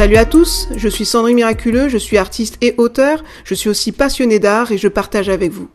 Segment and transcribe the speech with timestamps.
[0.00, 3.92] Salut à tous, je suis Sandrine Miraculeux, je suis artiste et auteur, je suis aussi
[3.92, 5.68] passionné d'art et je partage avec vous.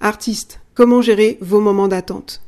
[0.00, 2.40] Artiste, comment gérer vos moments d'attente?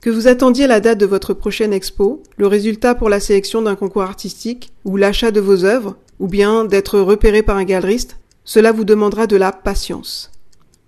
[0.00, 3.74] Que vous attendiez la date de votre prochaine expo, le résultat pour la sélection d'un
[3.74, 8.70] concours artistique, ou l'achat de vos œuvres, ou bien d'être repéré par un galeriste, cela
[8.70, 10.28] vous demandera de la patience.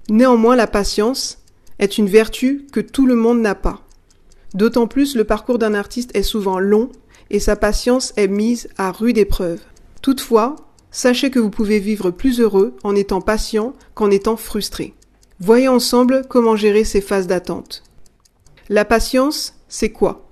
[0.09, 1.39] Néanmoins, la patience
[1.79, 3.81] est une vertu que tout le monde n'a pas.
[4.55, 6.91] D'autant plus le parcours d'un artiste est souvent long
[7.31, 9.61] et sa patience est mise à rude épreuve.
[10.03, 10.57] Toutefois,
[10.91, 14.95] sachez que vous pouvez vivre plus heureux en étant patient qu'en étant frustré.
[15.41, 17.83] Voyons ensemble comment gérer ces phases d'attente.
[18.69, 20.29] La patience, c'est quoi?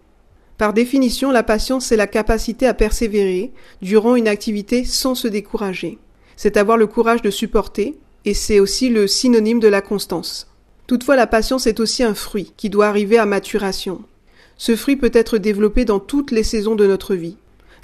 [0.59, 5.99] Par définition, la patience, c'est la capacité à persévérer durant une activité sans se décourager.
[6.37, 10.49] C'est avoir le courage de supporter, et c'est aussi le synonyme de la constance.
[10.87, 14.03] Toutefois, la patience est aussi un fruit qui doit arriver à maturation.
[14.57, 17.37] Ce fruit peut être développé dans toutes les saisons de notre vie.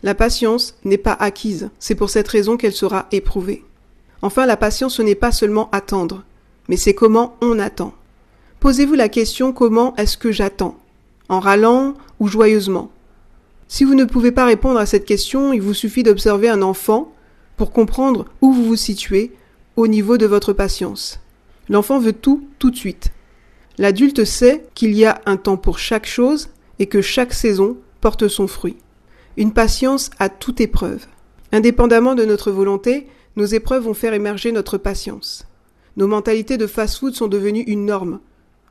[0.02, 3.64] La patience n'est pas acquise, c'est pour cette raison qu'elle sera éprouvée.
[4.22, 6.24] Enfin, la patience ce n'est pas seulement attendre,
[6.68, 7.94] mais c'est comment on attend.
[8.60, 10.76] Posez-vous la question comment est-ce que j'attends?
[11.28, 12.90] En râlant ou joyeusement?
[13.68, 17.12] Si vous ne pouvez pas répondre à cette question, il vous suffit d'observer un enfant
[17.56, 19.32] pour comprendre où vous vous situez
[19.78, 21.20] au niveau de votre patience.
[21.68, 23.12] L'enfant veut tout tout de suite.
[23.78, 26.48] L'adulte sait qu'il y a un temps pour chaque chose
[26.80, 28.76] et que chaque saison porte son fruit.
[29.36, 31.06] Une patience à toute épreuve.
[31.52, 33.06] Indépendamment de notre volonté,
[33.36, 35.46] nos épreuves vont faire émerger notre patience.
[35.96, 38.18] Nos mentalités de fast-food sont devenues une norme.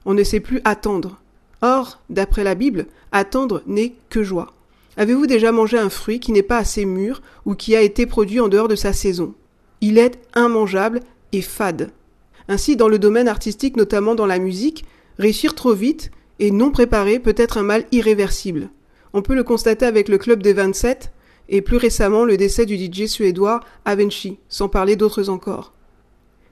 [0.03, 1.21] On ne sait plus attendre.
[1.61, 4.51] Or, d'après la Bible, attendre n'est que joie.
[4.97, 8.41] Avez-vous déjà mangé un fruit qui n'est pas assez mûr ou qui a été produit
[8.41, 9.33] en dehors de sa saison?
[9.81, 11.01] Il est immangeable
[11.31, 11.91] et fade.
[12.47, 14.85] Ainsi, dans le domaine artistique, notamment dans la musique,
[15.19, 18.69] réussir trop vite et non préparé peut être un mal irréversible.
[19.13, 21.11] On peut le constater avec le club des 27
[21.49, 25.73] et plus récemment le décès du DJ suédois Avenchi, sans parler d'autres encore.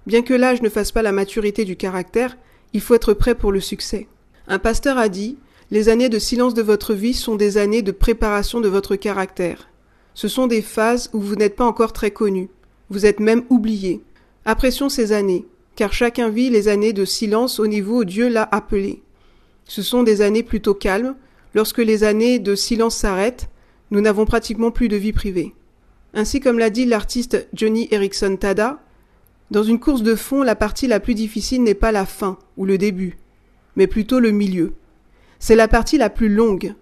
[0.06, 2.38] Bien que l'âge ne fasse pas la maturité du caractère,
[2.74, 4.08] il faut être prêt pour le succès.
[4.48, 5.38] Un pasteur a dit
[5.72, 9.70] Les années de silence de votre vie sont des années de préparation de votre caractère.
[10.14, 12.50] Ce sont des phases où vous n'êtes pas encore très connu.
[12.90, 14.02] Vous êtes même oublié.
[14.46, 18.48] Apprécions ces années, car chacun vit les années de silence au niveau où Dieu l'a
[18.52, 19.02] appelé.
[19.66, 21.16] Ce sont des années plutôt calmes.
[21.54, 23.50] Lorsque les années de silence s'arrêtent,
[23.92, 25.54] nous n'avons pratiquement plus de vie privée.
[26.14, 28.80] Ainsi comme l'a dit l'artiste Johnny Erickson Tada,
[29.52, 32.66] dans une course de fond, la partie la plus difficile n'est pas la fin ou
[32.66, 33.18] le début,
[33.76, 34.74] mais plutôt le milieu.
[35.40, 36.74] C'est la partie la plus longue.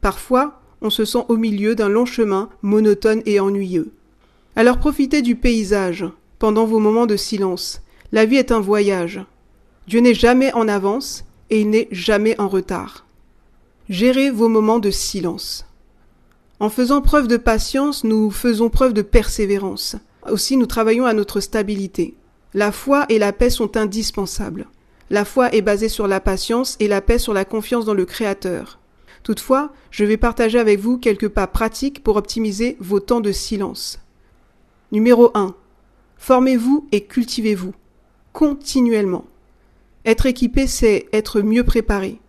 [0.00, 3.92] Parfois, on se sent au milieu d'un long chemin monotone et ennuyeux.
[4.54, 6.04] Alors profitez du paysage
[6.38, 7.80] pendant vos moments de silence.
[8.12, 9.24] La vie est un voyage.
[9.88, 13.06] Dieu n'est jamais en avance et il n'est jamais en retard.
[13.88, 15.66] Gérez vos moments de silence.
[16.60, 19.96] En faisant preuve de patience, nous faisons preuve de persévérance.
[20.30, 22.14] Aussi, nous travaillons à notre stabilité.
[22.52, 24.66] La foi et la paix sont indispensables.
[25.08, 28.04] La foi est basée sur la patience et la paix sur la confiance dans le
[28.04, 28.78] Créateur.
[29.22, 33.98] Toutefois, je vais partager avec vous quelques pas pratiques pour optimiser vos temps de silence.
[34.92, 35.54] Numéro 1.
[36.18, 37.72] Formez-vous et cultivez-vous.
[38.34, 39.24] Continuellement.
[40.04, 42.20] Être équipé, c'est être mieux préparé.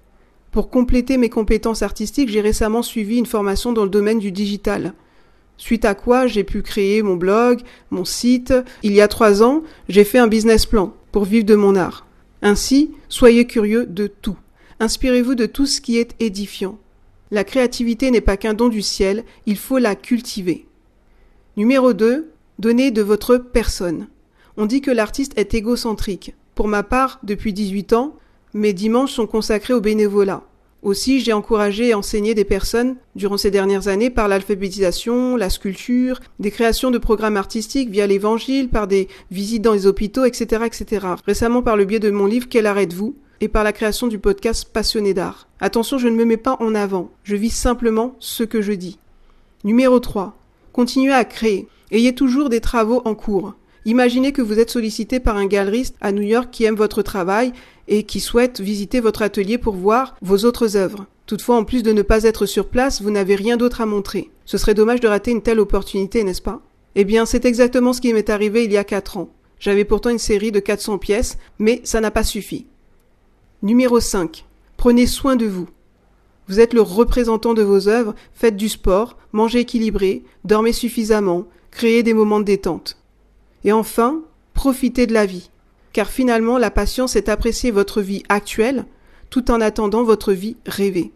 [0.50, 4.94] Pour compléter mes compétences artistiques, j'ai récemment suivi une formation dans le domaine du digital.
[5.58, 7.60] Suite à quoi j'ai pu créer mon blog,
[7.92, 8.54] mon site.
[8.82, 12.08] Il y a trois ans, j'ai fait un business plan pour vivre de mon art.
[12.42, 14.38] Ainsi, soyez curieux de tout.
[14.80, 16.80] Inspirez-vous de tout ce qui est édifiant.
[17.30, 20.66] La créativité n'est pas qu'un don du ciel, il faut la cultiver.
[21.58, 22.30] Numéro 2.
[22.60, 24.08] Donnez de votre personne.
[24.58, 26.36] On dit que l'artiste est égocentrique.
[26.54, 28.16] Pour ma part, depuis 18 ans,
[28.54, 30.44] mes dimanches sont consacrés au bénévolat.
[30.84, 36.20] Aussi, j'ai encouragé et enseigné des personnes durant ces dernières années par l'alphabétisation, la sculpture,
[36.40, 41.08] des créations de programmes artistiques via l'évangile, par des visites dans les hôpitaux, etc., etc.
[41.26, 44.70] Récemment par le biais de mon livre Quel arrête-vous et par la création du podcast
[44.72, 45.48] Passionné d'art.
[45.60, 47.10] Attention, je ne me mets pas en avant.
[47.24, 49.00] Je vis simplement ce que je dis.
[49.64, 50.38] Numéro 3.
[50.74, 51.68] Continuez à créer.
[51.92, 53.54] Ayez toujours des travaux en cours.
[53.86, 57.54] Imaginez que vous êtes sollicité par un galeriste à New York qui aime votre travail
[57.88, 61.06] et qui souhaite visiter votre atelier pour voir vos autres œuvres.
[61.28, 64.32] Toutefois, en plus de ne pas être sur place, vous n'avez rien d'autre à montrer.
[64.46, 66.62] Ce serait dommage de rater une telle opportunité, n'est-ce pas?
[66.96, 69.30] Eh bien, c'est exactement ce qui m'est arrivé il y a quatre ans.
[69.60, 72.66] J'avais pourtant une série de 400 pièces, mais ça n'a pas suffi.
[73.62, 74.44] Numéro 5.
[74.76, 75.68] Prenez soin de vous.
[76.48, 82.04] Vous êtes le représentant de vos œuvres, faites du sport, mangez équilibré, dormez suffisamment, créez
[82.04, 82.98] des moments de détente.
[83.64, 84.22] Et enfin,
[84.54, 85.50] profitez de la vie.
[85.94, 88.86] car finalement la patience est apprécier votre vie actuelle
[89.30, 91.12] tout en attendant votre vie rêvée.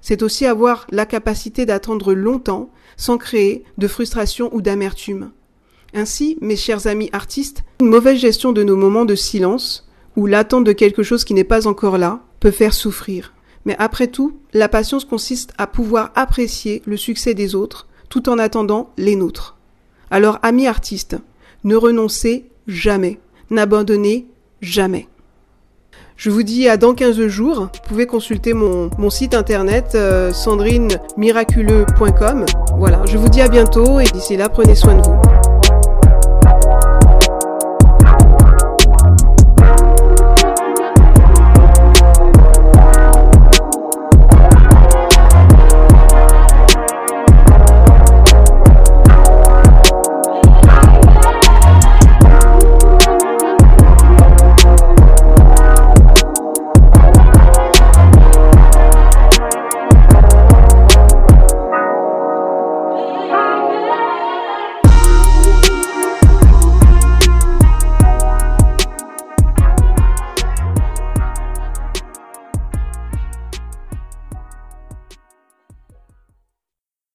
[0.00, 5.30] C'est aussi avoir la capacité d'attendre longtemps sans créer de frustration ou d'amertume.
[5.94, 10.64] Ainsi, mes chers amis artistes, une mauvaise gestion de nos moments de silence ou l'attente
[10.64, 13.33] de quelque chose qui n'est pas encore là peut faire souffrir.
[13.64, 18.38] Mais après tout, la patience consiste à pouvoir apprécier le succès des autres tout en
[18.38, 19.56] attendant les nôtres.
[20.10, 21.16] Alors, amis artistes,
[21.64, 23.18] ne renoncez jamais,
[23.50, 24.26] n'abandonnez
[24.60, 25.08] jamais.
[26.16, 27.70] Je vous dis à dans 15 jours.
[27.74, 32.46] Vous pouvez consulter mon, mon site internet euh, sandrinemiraculeux.com.
[32.76, 35.33] Voilà, je vous dis à bientôt et d'ici là, prenez soin de vous.